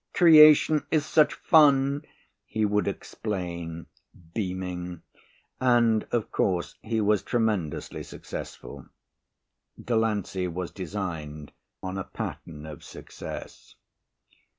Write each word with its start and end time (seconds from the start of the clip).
"Creation 0.15 0.83
is 0.89 1.05
such 1.05 1.35
fun," 1.35 2.01
he 2.47 2.65
would 2.65 2.87
explain, 2.87 3.85
beaming. 4.33 5.03
And, 5.59 6.07
of 6.11 6.31
course, 6.31 6.73
he 6.81 6.99
was 6.99 7.21
tremendously 7.21 8.01
successful. 8.01 8.87
Delancey 9.79 10.47
was 10.47 10.71
designed 10.71 11.51
on 11.83 11.99
a 11.99 12.03
pattern 12.03 12.65
of 12.65 12.83
success. 12.83 13.75